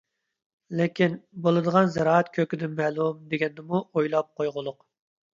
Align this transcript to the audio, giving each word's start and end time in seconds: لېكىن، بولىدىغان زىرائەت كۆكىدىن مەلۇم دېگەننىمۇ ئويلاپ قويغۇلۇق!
لېكىن، 0.77 1.17
بولىدىغان 1.47 1.91
زىرائەت 1.95 2.31
كۆكىدىن 2.37 2.73
مەلۇم 2.79 3.19
دېگەننىمۇ 3.33 3.83
ئويلاپ 4.01 4.33
قويغۇلۇق! 4.41 4.81